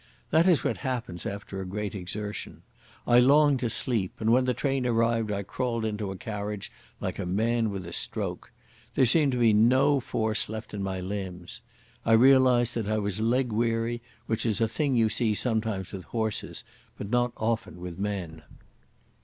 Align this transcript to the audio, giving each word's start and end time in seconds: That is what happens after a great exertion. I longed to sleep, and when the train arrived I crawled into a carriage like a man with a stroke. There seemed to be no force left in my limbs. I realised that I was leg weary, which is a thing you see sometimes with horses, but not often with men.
That 0.31 0.47
is 0.47 0.63
what 0.63 0.77
happens 0.77 1.27
after 1.27 1.61
a 1.61 1.65
great 1.67 1.93
exertion. 1.93 2.63
I 3.05 3.19
longed 3.19 3.59
to 3.59 3.69
sleep, 3.69 4.13
and 4.19 4.31
when 4.31 4.45
the 4.45 4.53
train 4.55 4.87
arrived 4.87 5.31
I 5.31 5.43
crawled 5.43 5.85
into 5.85 6.09
a 6.09 6.17
carriage 6.17 6.71
like 6.99 7.19
a 7.19 7.25
man 7.27 7.69
with 7.69 7.85
a 7.85 7.93
stroke. 7.93 8.51
There 8.95 9.05
seemed 9.05 9.31
to 9.33 9.37
be 9.37 9.53
no 9.53 9.99
force 9.99 10.49
left 10.49 10.73
in 10.73 10.81
my 10.81 11.01
limbs. 11.01 11.61
I 12.03 12.13
realised 12.13 12.73
that 12.73 12.89
I 12.89 12.97
was 12.97 13.19
leg 13.19 13.51
weary, 13.51 14.01
which 14.25 14.43
is 14.43 14.59
a 14.59 14.67
thing 14.67 14.95
you 14.95 15.07
see 15.07 15.35
sometimes 15.35 15.91
with 15.91 16.05
horses, 16.05 16.63
but 16.97 17.11
not 17.11 17.31
often 17.37 17.79
with 17.79 17.99
men. 17.99 18.41